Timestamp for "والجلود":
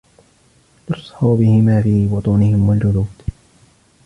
2.69-3.23